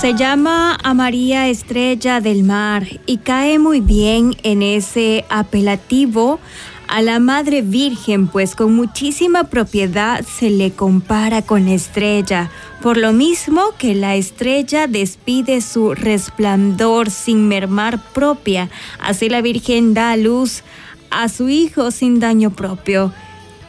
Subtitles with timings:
[0.00, 6.38] Se llama a María Estrella del Mar y cae muy bien en ese apelativo
[6.86, 12.48] a la Madre Virgen, pues con muchísima propiedad se le compara con estrella,
[12.80, 18.70] por lo mismo que la estrella despide su resplandor sin mermar propia,
[19.00, 20.62] así la Virgen da luz
[21.10, 23.12] a su Hijo sin daño propio.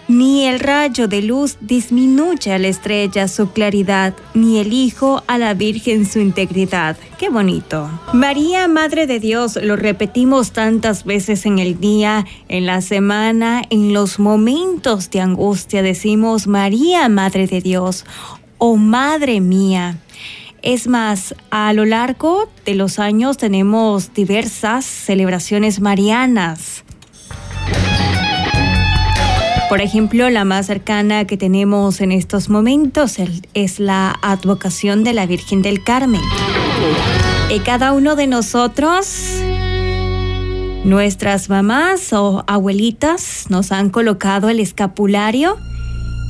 [0.09, 5.37] Ni el rayo de luz disminuye a la estrella su claridad, ni el Hijo a
[5.37, 6.97] la Virgen su integridad.
[7.19, 7.87] Qué bonito.
[8.11, 13.93] María, Madre de Dios, lo repetimos tantas veces en el día, en la semana, en
[13.93, 15.83] los momentos de angustia.
[15.83, 18.03] Decimos, María, Madre de Dios,
[18.57, 19.99] o Madre mía.
[20.63, 26.83] Es más, a lo largo de los años tenemos diversas celebraciones marianas.
[29.69, 33.17] Por ejemplo, la más cercana que tenemos en estos momentos
[33.53, 36.21] es la advocación de la Virgen del Carmen.
[37.53, 39.35] Y cada uno de nosotros,
[40.83, 45.59] nuestras mamás o abuelitas, nos han colocado el escapulario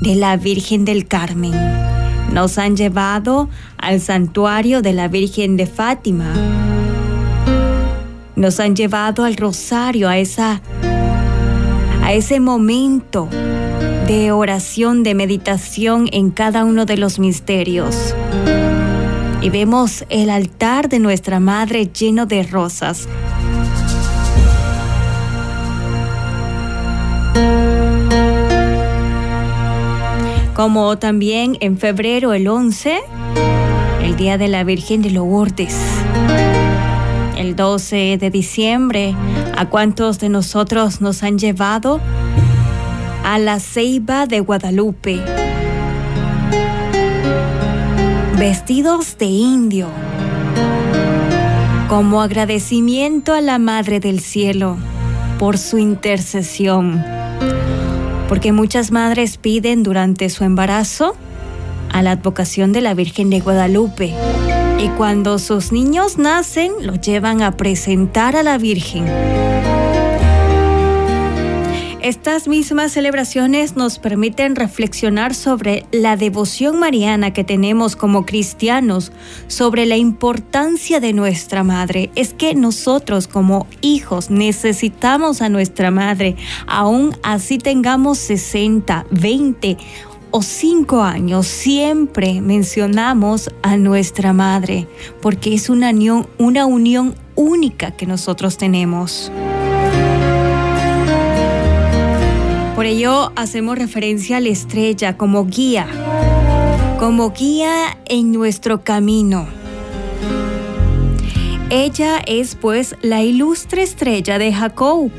[0.02, 1.53] de la Virgen del Carmen.
[2.33, 6.33] Nos han llevado al santuario de la Virgen de Fátima.
[8.36, 10.61] Nos han llevado al rosario, a esa
[12.09, 13.29] a ese momento
[14.07, 18.15] de oración, de meditación en cada uno de los misterios.
[19.43, 23.07] Y vemos el altar de nuestra Madre lleno de rosas.
[30.55, 33.02] Como también en febrero el 11,
[34.02, 35.77] el Día de la Virgen de Lourdes
[37.39, 39.15] el 12 de diciembre,
[39.59, 41.99] a cuántos de nosotros nos han llevado
[43.25, 45.21] a la ceiba de Guadalupe,
[48.37, 49.89] vestidos de indio,
[51.89, 54.77] como agradecimiento a la Madre del Cielo
[55.39, 57.03] por su intercesión,
[58.30, 61.17] porque muchas madres piden durante su embarazo
[61.92, 64.15] a la advocación de la Virgen de Guadalupe
[64.80, 69.06] y cuando sus niños nacen, los llevan a presentar a la Virgen.
[72.02, 79.12] Estas mismas celebraciones nos permiten reflexionar sobre la devoción mariana que tenemos como cristianos,
[79.48, 82.10] sobre la importancia de nuestra madre.
[82.16, 89.78] Es que nosotros como hijos necesitamos a nuestra madre, aún así tengamos 60, 20
[90.32, 94.88] o cinco años siempre mencionamos a nuestra madre
[95.22, 99.32] porque es una unión, una unión única que nosotros tenemos.
[102.76, 105.88] Por ello hacemos referencia a la estrella como guía,
[107.00, 109.48] como guía en nuestro camino.
[111.70, 115.11] Ella es pues la ilustre estrella de Jacob,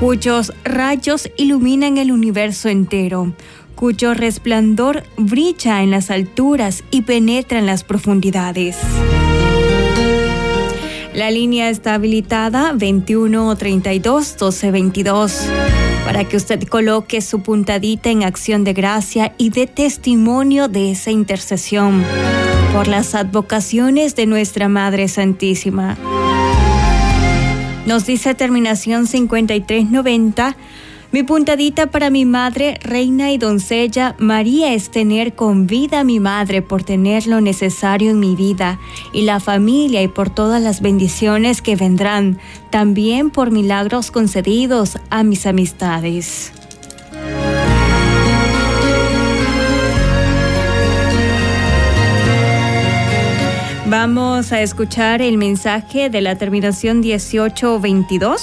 [0.00, 3.32] cuyos rayos iluminan el universo entero
[3.84, 8.78] cuyo resplandor brilla en las alturas y penetra en las profundidades.
[11.12, 15.50] La línea está habilitada 21 32 12 22
[16.06, 21.10] para que usted coloque su puntadita en acción de gracia y dé testimonio de esa
[21.10, 22.02] intercesión
[22.72, 25.98] por las advocaciones de nuestra Madre Santísima.
[27.84, 30.56] Nos dice terminación 5390
[31.14, 36.18] mi puntadita para mi madre, reina y doncella, María es tener con vida a mi
[36.18, 38.80] madre por tener lo necesario en mi vida
[39.12, 45.22] y la familia y por todas las bendiciones que vendrán, también por milagros concedidos a
[45.22, 46.52] mis amistades.
[53.86, 58.42] Vamos a escuchar el mensaje de la terminación 1822.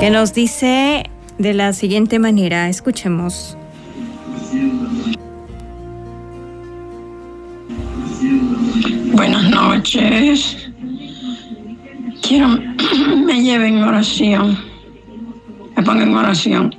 [0.00, 1.04] Que nos dice
[1.38, 3.56] de la siguiente manera, escuchemos.
[9.12, 10.70] Buenas noches.
[12.22, 12.58] Quiero
[13.26, 14.58] me lleven en oración,
[15.76, 16.74] me pongan en oración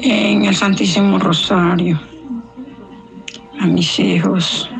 [0.00, 2.00] en el Santísimo Rosario
[3.60, 4.70] a mis hijos,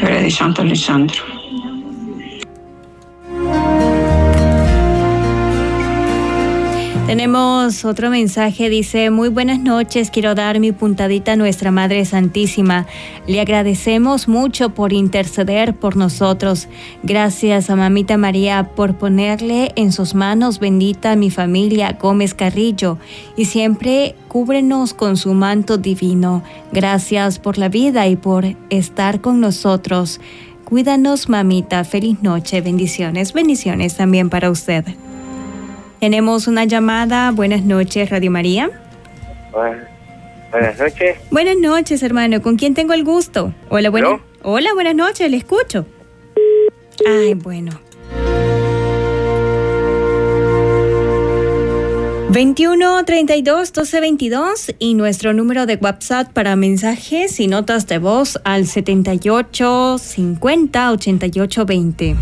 [0.00, 1.35] Freddy Santo Lisandro.
[7.06, 12.84] Tenemos otro mensaje, dice, muy buenas noches, quiero dar mi puntadita a nuestra Madre Santísima.
[13.28, 16.66] Le agradecemos mucho por interceder por nosotros.
[17.04, 22.98] Gracias a Mamita María por ponerle en sus manos bendita a mi familia Gómez Carrillo
[23.36, 26.42] y siempre cúbrenos con su manto divino.
[26.72, 30.20] Gracias por la vida y por estar con nosotros.
[30.64, 31.84] Cuídanos, mamita.
[31.84, 32.60] Feliz noche.
[32.62, 33.32] Bendiciones.
[33.32, 34.84] Bendiciones también para usted.
[36.00, 37.30] Tenemos una llamada.
[37.30, 38.70] Buenas noches, Radio María.
[40.50, 41.16] buenas noches.
[41.30, 42.42] Buenas noches, hermano.
[42.42, 43.52] ¿Con quién tengo el gusto?
[43.68, 44.20] Hola, buenas.
[44.42, 45.30] Hola, buenas noches.
[45.30, 45.86] Le escucho.
[47.06, 47.80] Ay, bueno.
[52.36, 58.38] 21 32 12 22 y nuestro número de WhatsApp para mensajes y notas de voz
[58.44, 62.16] al 78 50 88 20.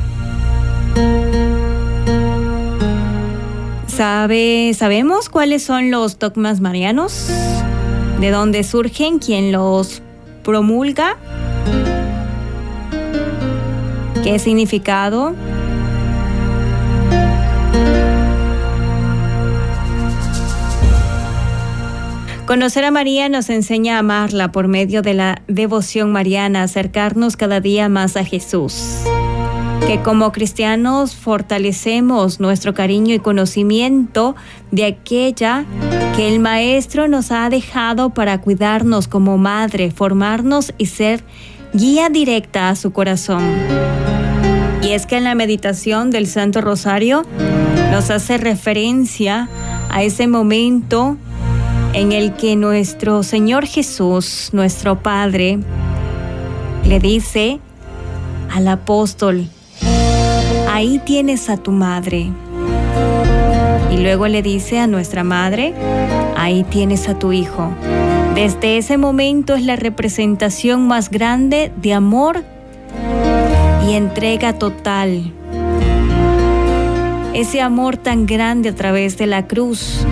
[3.96, 7.29] ¿Sabe, ¿Sabemos cuáles son los dogmas marianos?
[8.19, 9.20] ¿De dónde surgen?
[9.20, 10.02] ¿Quién los
[10.43, 11.17] promulga?
[14.25, 15.37] ¿Qué significado?
[22.47, 27.61] Conocer a María nos enseña a amarla por medio de la devoción mariana, acercarnos cada
[27.61, 29.05] día más a Jesús
[29.86, 34.34] que como cristianos fortalecemos nuestro cariño y conocimiento
[34.70, 35.66] de aquella
[36.16, 41.22] que el Maestro nos ha dejado para cuidarnos como madre, formarnos y ser
[41.75, 43.42] guía directa a su corazón.
[44.82, 47.25] Y es que en la meditación del Santo Rosario
[47.90, 49.48] nos hace referencia
[49.90, 51.19] a ese momento
[51.92, 55.58] en el que nuestro Señor Jesús, nuestro Padre,
[56.87, 57.60] le dice
[58.50, 59.48] al apóstol,
[60.75, 62.32] ahí tienes a tu madre.
[63.93, 65.73] Y luego le dice a nuestra madre,
[66.37, 67.71] ahí tienes a tu hijo.
[68.35, 72.43] Desde ese momento es la representación más grande de amor
[73.87, 75.32] y entrega total.
[77.35, 80.05] Ese amor tan grande a través de la cruz.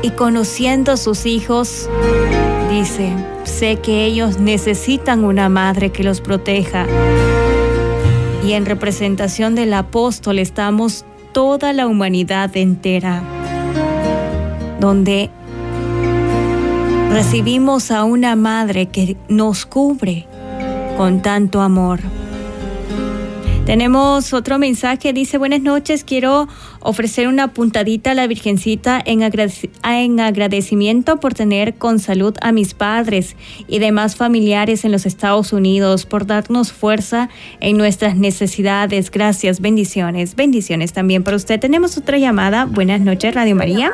[0.00, 1.90] Y conociendo a sus hijos,
[2.86, 3.12] dice,
[3.42, 6.86] sé que ellos necesitan una madre que los proteja.
[8.46, 13.24] Y en representación del apóstol estamos toda la humanidad entera,
[14.78, 15.30] donde
[17.10, 20.26] recibimos a una madre que nos cubre
[20.96, 21.98] con tanto amor.
[23.66, 26.46] Tenemos otro mensaje, dice buenas noches, quiero
[26.78, 32.74] ofrecer una puntadita a la Virgencita en, en, agradecimiento por tener con salud a mis
[32.74, 33.34] padres
[33.66, 37.28] y demás familiares en los Estados Unidos, por darnos fuerza
[37.58, 39.10] en nuestras necesidades.
[39.10, 41.58] Gracias, bendiciones, bendiciones también para usted.
[41.58, 42.66] Tenemos otra llamada.
[42.66, 43.90] Buenas noches, Radio María.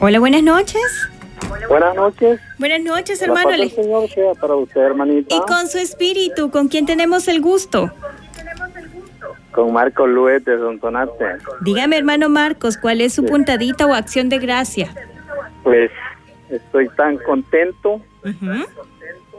[0.00, 0.82] Hola, buenas noches.
[1.68, 2.40] Buenas noches.
[2.58, 3.50] Buenas noches, hermano.
[3.68, 5.34] Señor sea para usted, hermanita.
[5.34, 7.90] Y con su espíritu, ¿con quién tenemos el gusto?
[9.52, 11.36] Con Marcos Luet de Don Tonate.
[11.60, 14.94] Dígame, hermano Marcos, ¿cuál es su puntadita o acción de gracia?
[15.62, 15.90] Pues
[16.48, 18.00] estoy tan contento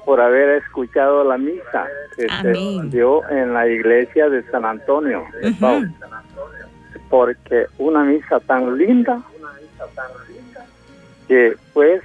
[0.05, 5.23] por haber escuchado la misa que se dio en la iglesia de San Antonio,
[7.09, 9.21] porque una misa tan linda
[11.29, 12.01] que pues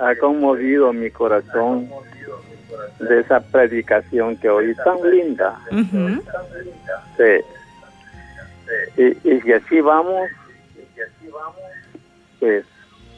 [0.00, 1.90] ha conmovido mi corazón
[3.00, 5.60] de esa predicación que hoy tan linda.
[7.18, 7.44] sí.
[8.96, 10.30] Y, y, así vamos,
[12.40, 12.64] pues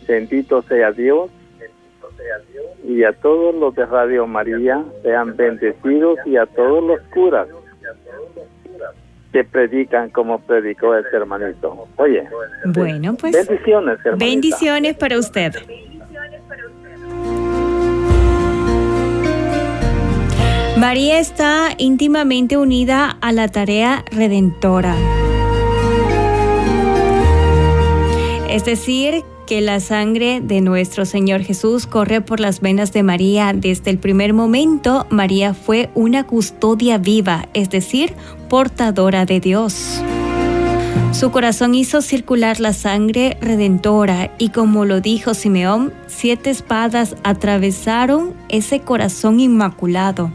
[0.08, 1.30] bendito sea Dios
[2.84, 7.48] y a todos los de Radio María sean bendecidos y a todos los curas
[9.36, 11.86] que predican como predicó ese hermanito.
[11.96, 12.26] Oye.
[12.64, 13.34] Bueno, pues.
[13.46, 15.52] Bendiciones, Bendiciones para usted.
[20.78, 24.94] María está íntimamente unida a la tarea redentora.
[28.48, 33.52] Es decir, que la sangre de nuestro Señor Jesús corre por las venas de María.
[33.54, 38.12] Desde el primer momento, María fue una custodia viva, es decir,
[38.48, 40.02] portadora de Dios.
[41.12, 48.34] Su corazón hizo circular la sangre redentora y como lo dijo Simeón, siete espadas atravesaron
[48.48, 50.30] ese corazón inmaculado.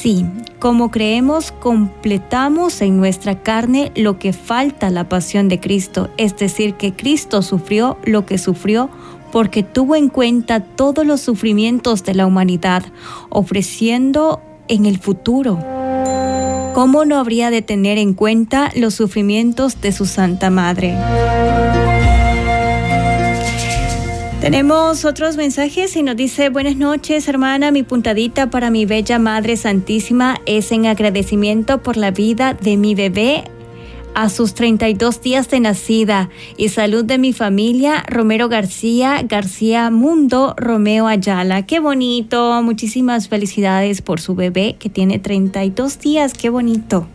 [0.00, 0.24] Sí,
[0.60, 6.74] como creemos, completamos en nuestra carne lo que falta la pasión de Cristo, es decir,
[6.74, 8.90] que Cristo sufrió lo que sufrió
[9.32, 12.84] porque tuvo en cuenta todos los sufrimientos de la humanidad,
[13.28, 15.58] ofreciendo en el futuro
[16.78, 20.96] ¿cómo no habría de tener en cuenta los sufrimientos de su Santa Madre?
[24.40, 29.56] Tenemos otros mensajes y nos dice, buenas noches hermana, mi puntadita para mi bella Madre
[29.56, 33.42] Santísima es en agradecimiento por la vida de mi bebé
[34.14, 40.54] a sus 32 días de nacida y salud de mi familia, Romero García, García Mundo,
[40.56, 41.66] Romeo Ayala.
[41.66, 47.08] Qué bonito, muchísimas felicidades por su bebé que tiene 32 días, qué bonito.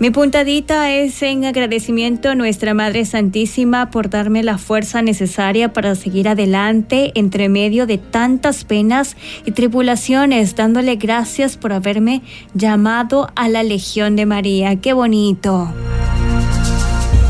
[0.00, 5.94] Mi puntadita es en agradecimiento a nuestra Madre Santísima por darme la fuerza necesaria para
[5.94, 9.14] seguir adelante entre medio de tantas penas
[9.44, 12.22] y tribulaciones, dándole gracias por haberme
[12.54, 14.74] llamado a la Legión de María.
[14.76, 15.70] ¡Qué bonito!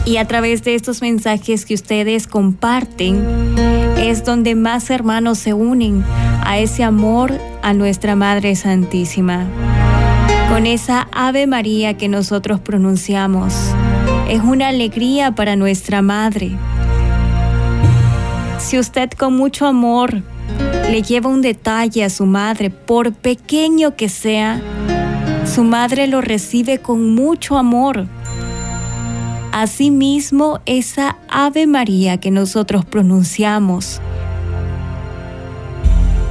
[0.06, 3.26] Y a través de estos mensajes que ustedes comparten
[3.98, 6.04] es donde más hermanos se unen
[6.44, 9.48] a ese amor a nuestra Madre Santísima
[10.50, 13.54] con esa Ave María que nosotros pronunciamos.
[14.28, 16.50] Es una alegría para nuestra Madre.
[18.59, 20.23] Si usted con mucho amor
[20.90, 24.61] le lleva un detalle a su madre, por pequeño que sea,
[25.47, 28.09] su madre lo recibe con mucho amor.
[29.52, 34.00] Asimismo, esa Ave María que nosotros pronunciamos,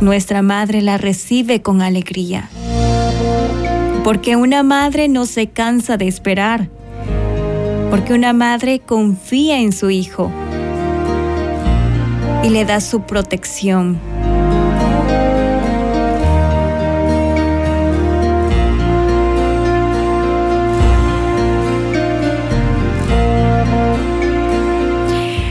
[0.02, 2.50] nuestra madre la recibe con alegría
[4.04, 6.70] porque una madre no se cansa de esperar,
[7.90, 10.32] porque una madre confía en su hijo
[12.44, 14.00] y le da su protección.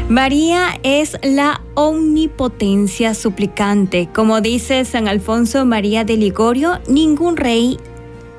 [0.08, 4.08] María es la omnipotencia suplicante.
[4.12, 7.78] Como dice San Alfonso María de Ligorio, ningún rey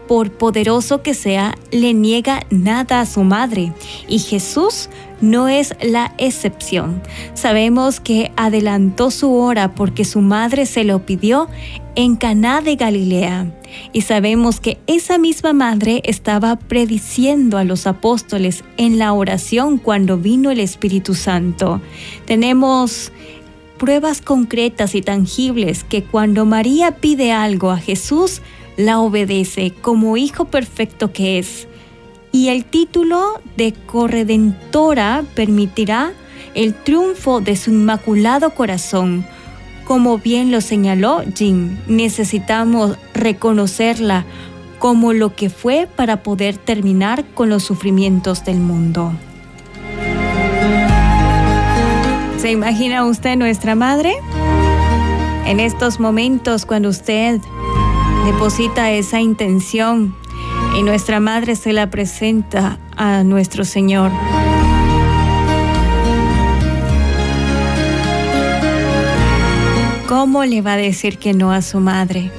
[0.10, 3.74] por poderoso que sea, le niega nada a su madre.
[4.08, 4.90] Y Jesús
[5.22, 7.04] no es la excepción.
[7.36, 11.48] Sabemos que adelantó su hora porque su madre se lo pidió
[11.94, 13.54] en Caná de Galilea.
[13.94, 20.18] Y sabemos que esa misma madre estaba prediciendo a los apóstoles en la oración cuando
[20.18, 21.82] vino el Espíritu Santo.
[22.26, 23.12] Tenemos
[23.78, 28.42] pruebas concretas y tangibles que cuando María pide algo a Jesús,
[28.80, 31.68] la obedece como hijo perfecto que es.
[32.32, 36.14] Y el título de corredentora permitirá
[36.56, 39.26] el triunfo de su inmaculado corazón.
[39.84, 44.26] Como bien lo señaló Jim, necesitamos reconocerla
[44.78, 49.12] como lo que fue para poder terminar con los sufrimientos del mundo.
[52.38, 54.14] ¿Se imagina usted nuestra madre?
[55.46, 57.42] En estos momentos cuando usted
[58.26, 60.16] deposita esa intención
[60.78, 64.12] y nuestra madre se la presenta a nuestro Señor.
[70.08, 72.32] ¿Cómo le va a decir que no a su madre?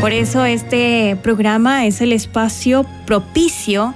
[0.00, 3.94] Por eso este programa es el espacio propicio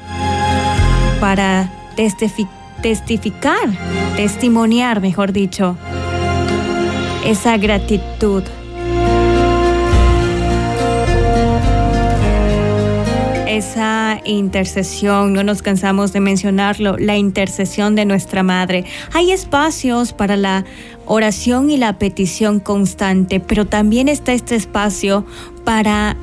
[1.20, 3.68] para testificar,
[4.16, 5.76] testimoniar, mejor dicho,
[7.24, 8.42] esa gratitud
[13.56, 18.84] esa intercesión, no nos cansamos de mencionarlo, la intercesión de nuestra Madre.
[19.12, 20.64] Hay espacios para la
[21.06, 25.24] oración y la petición constante, pero también está este espacio
[25.64, 26.16] para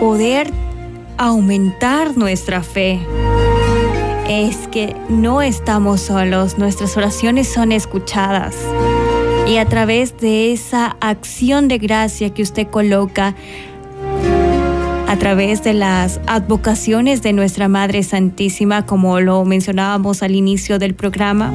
[0.00, 0.50] poder
[1.16, 3.00] aumentar nuestra fe.
[4.28, 8.54] Es que no estamos solos, nuestras oraciones son escuchadas.
[9.46, 13.34] Y a través de esa acción de gracia que usted coloca,
[15.06, 20.94] a través de las advocaciones de nuestra Madre Santísima, como lo mencionábamos al inicio del
[20.94, 21.52] programa,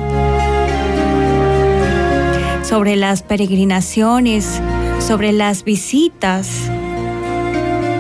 [2.63, 4.62] sobre las peregrinaciones,
[5.00, 6.48] sobre las visitas,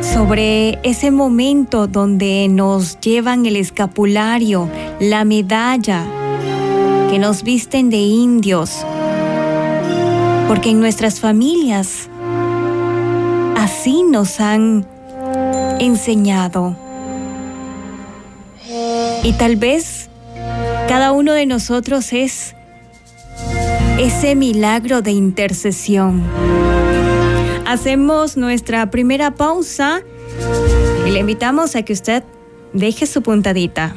[0.01, 4.69] sobre ese momento donde nos llevan el escapulario,
[5.01, 6.05] la medalla,
[7.09, 8.85] que nos visten de indios,
[10.51, 12.09] porque en nuestras familias
[13.55, 14.85] así nos han
[15.79, 16.75] enseñado.
[19.23, 20.09] Y tal vez
[20.89, 22.53] cada uno de nosotros es
[23.97, 26.21] ese milagro de intercesión.
[27.65, 30.01] Hacemos nuestra primera pausa
[31.07, 32.25] y le invitamos a que usted
[32.73, 33.95] deje su puntadita.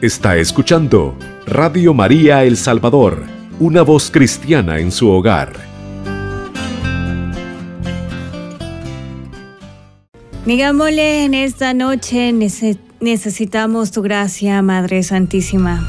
[0.00, 1.16] Está escuchando
[1.48, 5.69] Radio María El Salvador una voz cristiana en su hogar.
[10.46, 12.32] Digámosle en esta noche,
[13.00, 15.86] necesitamos tu gracia, Madre Santísima.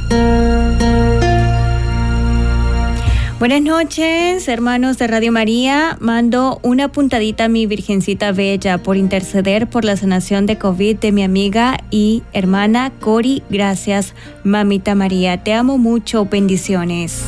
[3.39, 5.97] Buenas noches, hermanos de Radio María.
[5.99, 11.11] Mando una puntadita a mi Virgencita Bella por interceder por la sanación de COVID de
[11.11, 13.41] mi amiga y hermana Cori.
[13.49, 15.43] Gracias, mamita María.
[15.43, 16.25] Te amo mucho.
[16.25, 17.25] Bendiciones.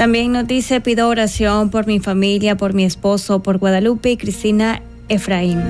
[0.00, 4.80] También nos dice, pido oración por mi familia, por mi esposo, por Guadalupe y Cristina
[5.10, 5.62] Efraín.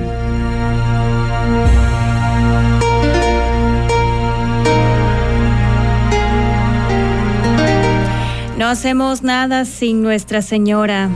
[8.57, 11.09] No hacemos nada sin Nuestra Señora.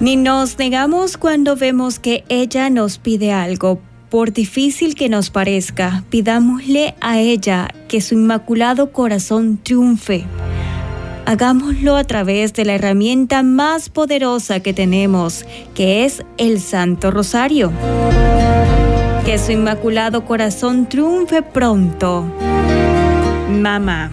[0.00, 3.80] Ni nos negamos cuando vemos que ella nos pide algo.
[4.14, 10.24] Por difícil que nos parezca, pidámosle a ella que su inmaculado corazón triunfe.
[11.26, 15.44] Hagámoslo a través de la herramienta más poderosa que tenemos,
[15.74, 17.72] que es el Santo Rosario.
[19.24, 22.24] Que su inmaculado corazón triunfe pronto.
[23.50, 24.12] Mamá.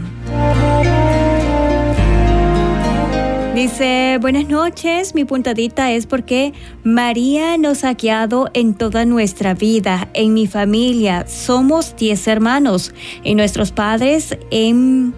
[3.55, 6.53] Dice, buenas noches, mi puntadita es porque
[6.85, 11.27] María nos ha guiado en toda nuestra vida, en mi familia.
[11.27, 12.93] Somos diez hermanos
[13.25, 15.13] y nuestros padres en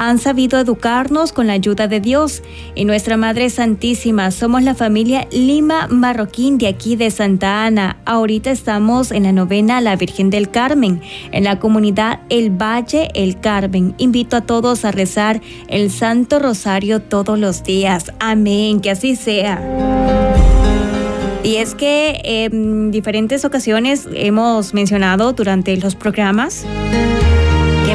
[0.00, 2.42] han sabido educarnos con la ayuda de Dios.
[2.74, 7.98] Y nuestra Madre Santísima, somos la familia Lima Marroquín de aquí de Santa Ana.
[8.06, 11.02] Ahorita estamos en la novena La Virgen del Carmen,
[11.32, 13.94] en la comunidad El Valle El Carmen.
[13.98, 18.10] Invito a todos a rezar el Santo Rosario todos los días.
[18.20, 19.60] Amén, que así sea.
[21.42, 26.64] Y es que en diferentes ocasiones hemos mencionado durante los programas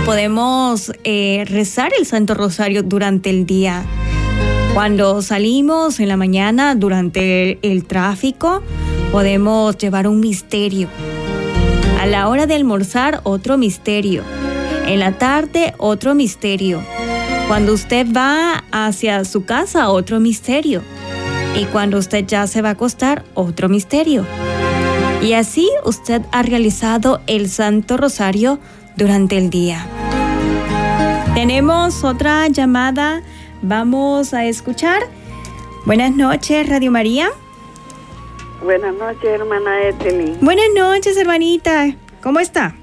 [0.06, 3.84] podemos eh, rezar el Santo Rosario durante el día.
[4.76, 8.62] Cuando salimos en la mañana durante el, tráfico,
[9.12, 10.90] podemos llevar un misterio.
[12.00, 14.22] A la hora de almorzar, otro misterio.
[14.86, 16.84] En la tarde, otro misterio.
[17.48, 20.84] Cuando usted va hacia su casa, otro misterio.
[21.60, 24.24] Y cuando usted ya se va a acostar, otro misterio.
[25.24, 28.60] Y así usted ha realizado el Santo Rosario
[28.96, 29.88] durante el día.
[31.36, 33.22] Tenemos otra llamada,
[33.62, 35.02] vamos a escuchar.
[35.86, 37.28] Buenas noches, Radio María.
[38.64, 40.38] Buenas noches, hermana Eteli.
[40.40, 41.94] Buenas noches, hermanita.
[42.24, 42.74] ¿Cómo está?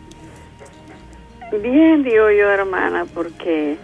[1.63, 3.79] Bien, digo yo, hermana, porque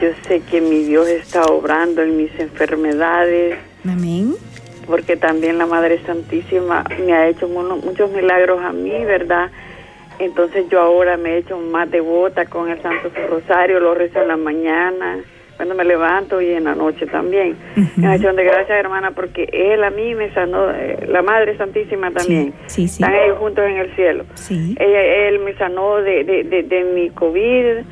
[0.00, 3.58] yo sé que mi Dios está obrando en mis enfermedades.
[3.84, 4.36] Amén.
[4.86, 9.50] Porque también la Madre Santísima me ha hecho muchos milagros a mí, ¿verdad?
[10.24, 14.28] Entonces yo ahora me he hecho más devota con el Santo Rosario, lo rezo en
[14.28, 15.18] la mañana,
[15.56, 17.56] cuando me levanto y en la noche también.
[17.76, 22.12] En acción de gracias, hermana, porque Él a mí me sanó, eh, la Madre Santísima
[22.12, 22.54] también.
[22.66, 24.24] Sí, sí, Están ellos juntos en el cielo.
[24.34, 24.76] Sí.
[24.78, 27.84] Ella, él me sanó de, de, de, mi COVID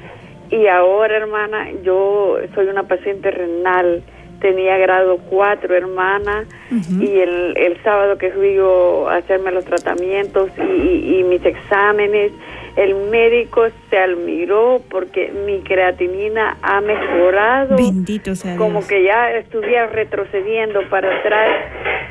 [0.50, 4.02] y ahora, hermana, yo soy una paciente renal
[4.40, 10.50] tenía grado 4, hermana, y el, el sábado que fui yo a hacerme los tratamientos
[10.58, 12.32] y, y, mis exámenes,
[12.76, 17.76] el médico se admiró porque mi creatinina ha mejorado.
[17.76, 21.48] Bendito sea Como que ya estuviera retrocediendo para atrás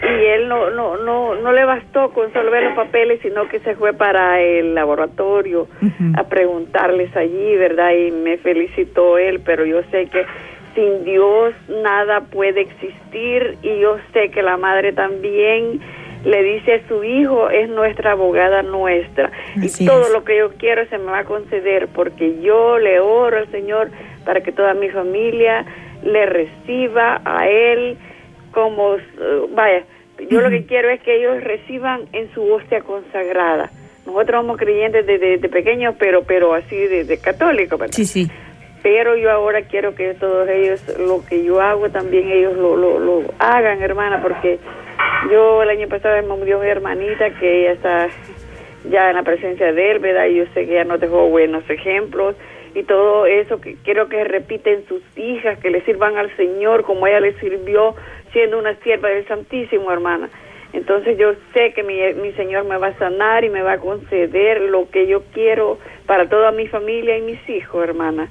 [0.04, 3.60] y él no, no, no, no le bastó con solo ver los papeles, sino que
[3.60, 5.68] se fue para el laboratorio
[6.16, 7.92] a preguntarles allí, ¿verdad?
[7.92, 10.26] Y me felicitó él, pero yo sé que
[10.76, 11.54] sin Dios
[11.84, 15.80] nada puede existir y yo sé que la madre también
[16.26, 20.86] le dice a su hijo es nuestra abogada nuestra y todo lo que yo quiero
[20.90, 23.90] se me va a conceder porque yo le oro al Señor
[24.26, 25.66] para que toda mi familia
[26.04, 27.98] le reciba a él
[28.52, 28.98] como
[29.52, 29.84] vaya
[30.30, 33.72] yo lo que quiero es que ellos reciban en su hostia consagrada.
[34.06, 38.30] Nosotros somos creyentes de, pequeños pero pero así de, de católicos sí sí
[38.82, 43.00] pero yo ahora quiero que todos ellos, lo que yo hago, también ellos lo, lo,
[43.00, 44.60] lo hagan, hermana, porque
[45.32, 48.08] yo el año pasado me murió mi hermanita, que ella está
[48.90, 50.28] ya en la presencia de él, ¿verdad?
[50.28, 52.36] Y yo sé que ella nos dejó buenos ejemplos
[52.74, 57.08] y todo eso que quiero que repiten sus hijas, que le sirvan al Señor como
[57.08, 57.96] ella le sirvió
[58.32, 60.30] siendo una sierva del Santísimo, hermana.
[60.72, 63.80] Entonces yo sé que mi, mi Señor me va a sanar y me va a
[63.80, 68.30] conceder lo que yo quiero para toda mi familia y mis hijos, hermana.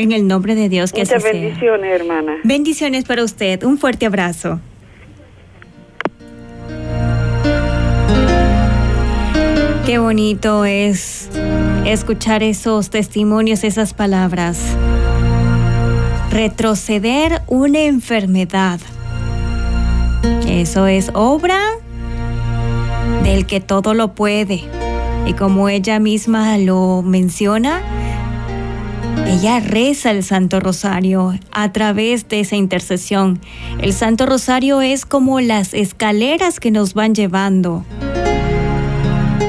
[0.00, 1.94] En el nombre de Dios que Muchas así bendiciones, sea.
[1.94, 2.36] hermana.
[2.42, 3.62] Bendiciones para usted.
[3.64, 4.58] Un fuerte abrazo.
[9.84, 11.28] Qué bonito es
[11.84, 14.74] escuchar esos testimonios, esas palabras.
[16.30, 18.80] Retroceder una enfermedad.
[20.48, 21.60] Eso es obra
[23.22, 24.62] del que todo lo puede.
[25.26, 27.82] Y como ella misma lo menciona,
[29.30, 33.38] ella reza el Santo Rosario a través de esa intercesión.
[33.80, 37.84] El Santo Rosario es como las escaleras que nos van llevando.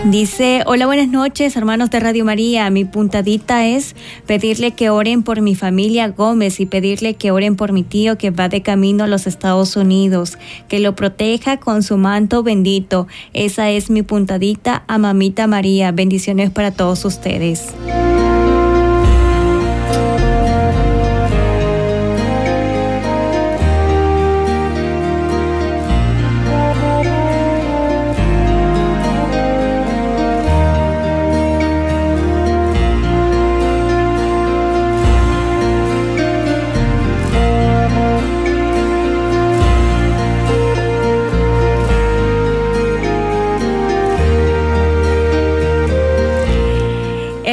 [0.05, 2.69] Dice, hola, buenas noches, hermanos de Radio María.
[2.69, 3.95] Mi puntadita es
[4.27, 8.29] pedirle que oren por mi familia Gómez y pedirle que oren por mi tío que
[8.29, 13.07] va de camino a los Estados Unidos, que lo proteja con su manto bendito.
[13.33, 15.91] Esa es mi puntadita a Mamita María.
[15.91, 17.73] Bendiciones para todos ustedes.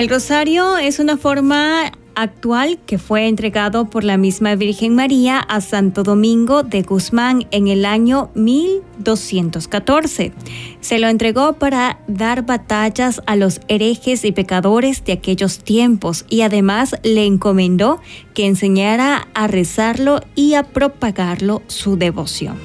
[0.09, 6.03] Rosario es una forma actual que fue entregado por la misma Virgen María a Santo
[6.03, 10.33] Domingo de Guzmán en el año 1214.
[10.81, 16.41] Se lo entregó para dar batallas a los herejes y pecadores de aquellos tiempos y
[16.41, 18.01] además le encomendó
[18.33, 22.57] que enseñara a rezarlo y a propagarlo su devoción.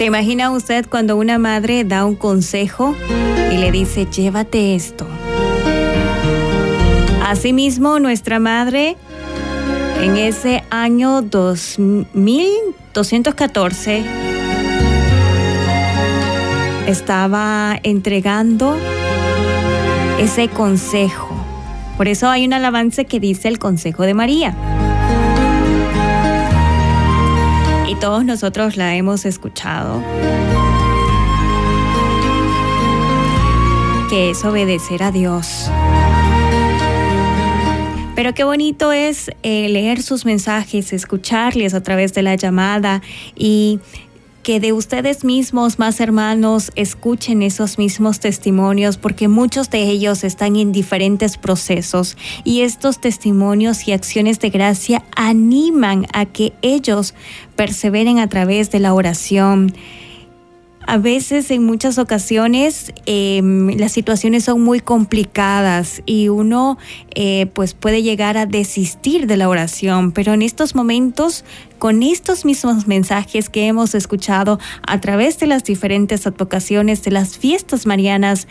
[0.00, 2.96] ¿Se imagina usted cuando una madre da un consejo
[3.52, 5.06] y le dice, llévate esto?
[7.22, 8.96] Asimismo, nuestra madre
[10.00, 14.04] en ese año 2214
[16.86, 18.78] estaba entregando
[20.18, 21.28] ese consejo.
[21.98, 24.69] Por eso hay un alabanza que dice el consejo de María.
[28.00, 30.02] Todos nosotros la hemos escuchado,
[34.08, 35.70] que es obedecer a Dios.
[38.16, 43.02] Pero qué bonito es eh, leer sus mensajes, escucharles a través de la llamada
[43.36, 43.80] y
[44.42, 50.56] que de ustedes mismos, más hermanos, escuchen esos mismos testimonios, porque muchos de ellos están
[50.56, 57.14] en diferentes procesos y estos testimonios y acciones de gracia animan a que ellos
[57.56, 59.74] perseveren a través de la oración
[60.90, 66.78] a veces, en muchas ocasiones, em, las situaciones son muy complicadas y uno
[67.14, 71.44] eh, pues puede llegar a desistir de la oración, pero en estos momentos,
[71.78, 77.38] con estos mismos mensajes que hemos escuchado a través de las diferentes advocaciones de las
[77.38, 78.48] fiestas marianas,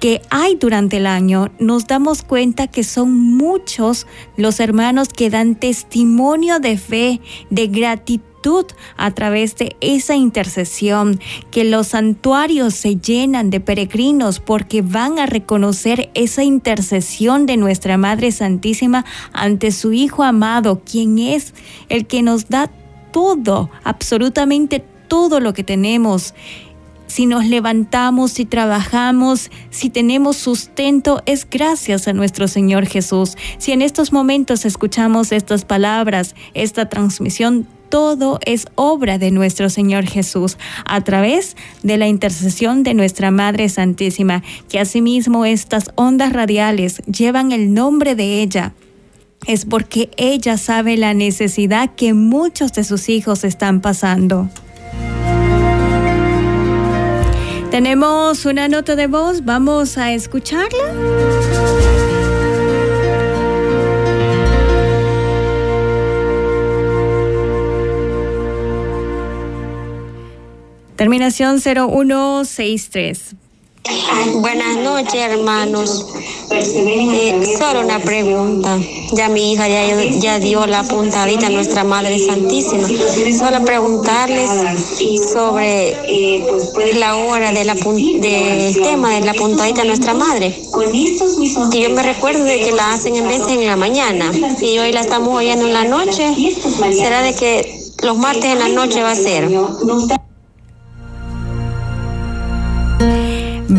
[0.00, 5.54] que hay durante el año, nos damos cuenta que son muchos los hermanos que dan
[5.54, 7.20] testimonio de fe,
[7.50, 8.31] de gratitud
[8.96, 15.26] a través de esa intercesión, que los santuarios se llenan de peregrinos porque van a
[15.26, 21.54] reconocer esa intercesión de nuestra Madre Santísima ante su Hijo amado, quien es
[21.88, 22.70] el que nos da
[23.12, 26.34] todo, absolutamente todo lo que tenemos
[27.06, 33.36] si nos levantamos, si trabajamos, si tenemos sustento, es gracias a nuestro Señor Jesús.
[33.58, 40.06] Si en estos momentos escuchamos estas palabras, esta transmisión, todo es obra de nuestro Señor
[40.06, 47.02] Jesús a través de la intercesión de nuestra Madre Santísima, que asimismo estas ondas radiales
[47.02, 48.72] llevan el nombre de ella
[49.46, 54.48] es porque ella sabe la necesidad que muchos de sus hijos están pasando.
[57.70, 62.01] Tenemos una nota de voz, vamos a escucharla.
[70.96, 73.36] Terminación 0163.
[74.36, 76.06] Buenas noches, hermanos.
[76.50, 78.78] Eh, solo una pregunta.
[79.12, 82.86] Ya mi hija ya, ya dio la puntadita a nuestra Madre Santísima.
[83.36, 84.50] Solo preguntarles
[85.32, 85.96] sobre
[86.94, 87.72] la hora del
[88.82, 90.54] tema de la puntadita a nuestra Madre.
[91.72, 94.92] Que yo me recuerdo de que la hacen en vez en la mañana y hoy
[94.92, 96.34] la estamos oyendo en la noche.
[96.92, 99.48] ¿Será de que los martes en la noche va a ser?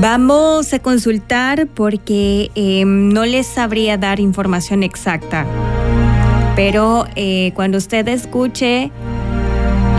[0.03, 5.45] Vamos a consultar porque em, no les sabría dar información exacta.
[6.57, 8.91] Pero eh, cuando usted escuche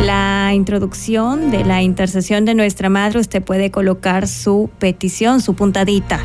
[0.05, 6.21] la introducción de la intercesión de nuestra madre, usted puede colocar su petición, su puntadita.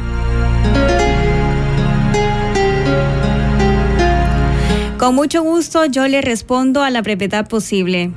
[4.98, 8.12] Con mucho gusto yo le respondo a la brevedad posible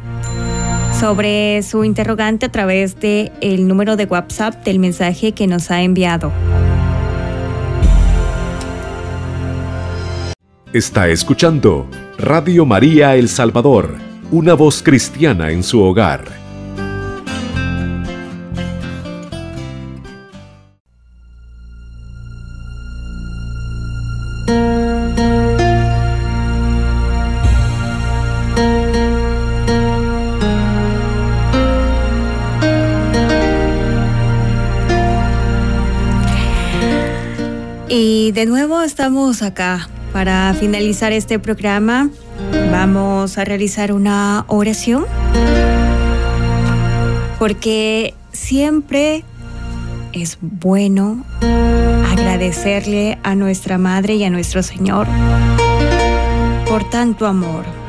[0.93, 5.83] sobre su interrogante a través del el número de WhatsApp del mensaje que nos ha
[5.83, 6.33] enviado.
[10.73, 11.87] Está escuchando
[12.19, 13.97] Radio María El Salvador,
[14.31, 16.42] una voz cristiana en su hogar.
[38.33, 42.09] De nuevo estamos acá para finalizar este programa.
[42.71, 45.05] Vamos a realizar una oración
[47.39, 49.23] porque siempre
[50.15, 51.27] es bueno
[52.11, 55.07] agradecerle a nuestra Madre y a nuestro Señor
[56.67, 57.82] por tanto amor.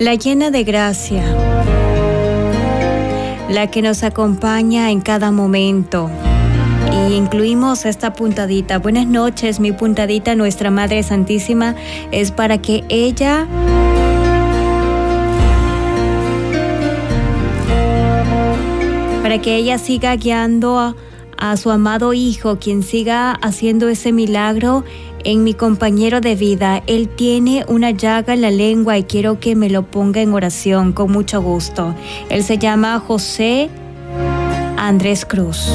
[0.00, 1.22] La llena de gracia,
[3.50, 6.10] la que nos acompaña en cada momento.
[6.90, 8.78] Y incluimos esta puntadita.
[8.78, 11.74] Buenas noches, mi puntadita, nuestra Madre Santísima,
[12.12, 13.46] es para que ella
[19.22, 20.96] para que ella siga guiando a,
[21.36, 24.82] a, su amado Hijo, quien siga haciendo ese milagro
[25.24, 26.82] en mi compañero de vida.
[26.86, 30.92] Él tiene una llaga en la lengua y quiero que me lo ponga en oración
[30.92, 31.94] con mucho gusto.
[32.28, 33.70] Él se llama José
[34.76, 35.70] Andrés Cruz.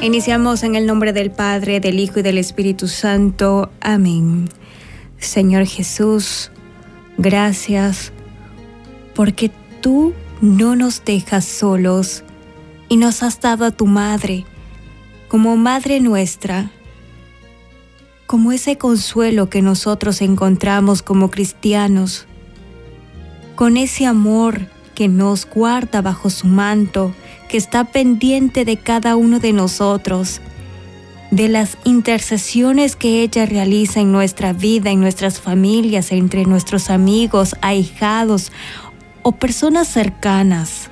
[0.00, 3.70] Iniciamos en el nombre del Padre, del Hijo y del Espíritu Santo.
[3.80, 4.48] Amén.
[5.18, 6.50] Señor Jesús,
[7.18, 8.12] gracias
[9.14, 12.24] porque tú no nos dejas solos
[12.88, 14.44] y nos has dado a tu Madre
[15.32, 16.70] como Madre nuestra,
[18.26, 22.26] como ese consuelo que nosotros encontramos como cristianos,
[23.54, 27.14] con ese amor que nos guarda bajo su manto,
[27.48, 30.42] que está pendiente de cada uno de nosotros,
[31.30, 37.56] de las intercesiones que ella realiza en nuestra vida, en nuestras familias, entre nuestros amigos,
[37.62, 38.52] ahijados
[39.22, 40.91] o personas cercanas.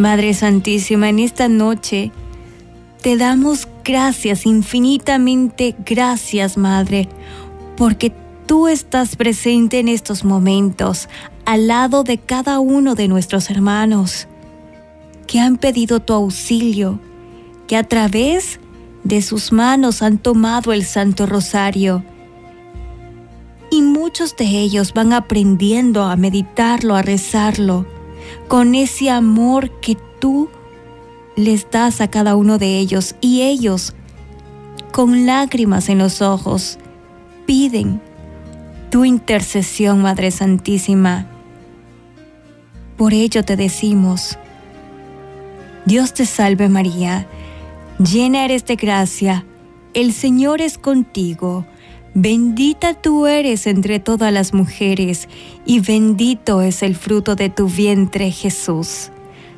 [0.00, 2.10] Madre Santísima, en esta noche
[3.02, 7.06] te damos gracias, infinitamente gracias, Madre,
[7.76, 8.10] porque
[8.46, 11.10] tú estás presente en estos momentos,
[11.44, 14.26] al lado de cada uno de nuestros hermanos
[15.26, 16.98] que han pedido tu auxilio,
[17.66, 18.58] que a través
[19.04, 22.02] de sus manos han tomado el Santo Rosario.
[23.70, 27.99] Y muchos de ellos van aprendiendo a meditarlo, a rezarlo
[28.50, 30.48] con ese amor que tú
[31.36, 33.94] les das a cada uno de ellos y ellos,
[34.90, 36.76] con lágrimas en los ojos,
[37.46, 38.00] piden
[38.90, 41.28] tu intercesión, Madre Santísima.
[42.96, 44.36] Por ello te decimos,
[45.86, 47.28] Dios te salve María,
[48.00, 49.46] llena eres de gracia,
[49.94, 51.66] el Señor es contigo
[52.14, 55.28] Bendita tú eres entre todas las mujeres,
[55.64, 59.10] y bendito es el fruto de tu vientre Jesús.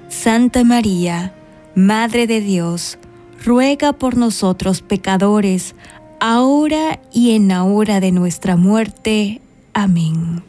[0.09, 1.35] Santa María,
[1.75, 2.99] Madre de Dios,
[3.43, 5.75] ruega por nosotros pecadores,
[6.21, 9.41] ahora y en la hora de nuestra muerte.
[9.73, 10.43] Amén.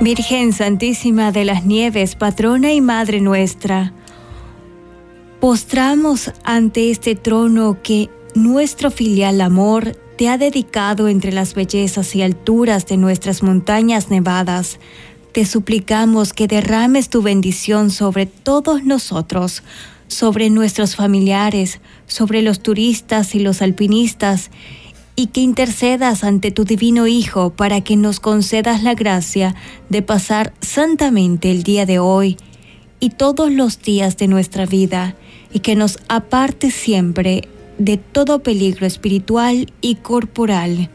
[0.00, 3.92] Virgen Santísima de las Nieves, patrona y Madre nuestra,
[5.40, 12.22] postramos ante este trono que nuestro filial amor te ha dedicado entre las bellezas y
[12.22, 14.78] alturas de nuestras montañas nevadas.
[15.32, 19.62] Te suplicamos que derrames tu bendición sobre todos nosotros,
[20.08, 24.50] sobre nuestros familiares, sobre los turistas y los alpinistas,
[25.16, 29.54] y que intercedas ante tu divino Hijo para que nos concedas la gracia
[29.88, 32.36] de pasar santamente el día de hoy
[32.98, 35.14] y todos los días de nuestra vida,
[35.52, 40.90] y que nos aparte siempre de todo peligro espiritual y corporal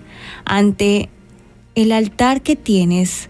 [0.46, 1.10] ante
[1.76, 3.30] el altar que tienes,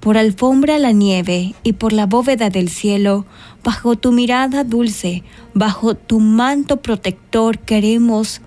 [0.00, 3.24] por alfombra la nieve y por la bóveda del cielo,
[3.62, 5.22] bajo tu mirada dulce,
[5.54, 8.40] bajo tu manto protector queremos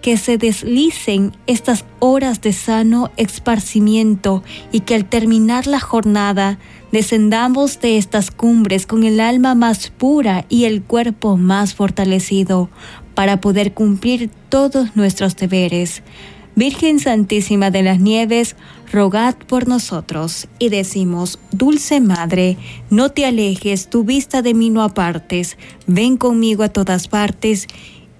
[0.00, 6.58] que se deslicen estas horas de sano esparcimiento y que al terminar la jornada
[6.92, 12.70] descendamos de estas cumbres con el alma más pura y el cuerpo más fortalecido
[13.16, 16.02] para poder cumplir todos nuestros deberes.
[16.54, 18.56] Virgen Santísima de las Nieves,
[18.92, 20.48] rogad por nosotros.
[20.58, 22.56] Y decimos, Dulce Madre,
[22.88, 27.66] no te alejes, tu vista de mí no apartes, ven conmigo a todas partes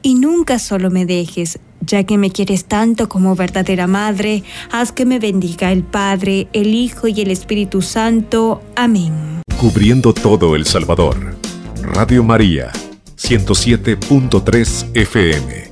[0.02, 5.04] y nunca solo me dejes, ya que me quieres tanto como verdadera Madre, haz que
[5.04, 8.62] me bendiga el Padre, el Hijo y el Espíritu Santo.
[8.76, 9.42] Amén.
[9.58, 11.36] Cubriendo todo El Salvador.
[11.82, 12.70] Radio María
[13.16, 15.66] 107.3 FM.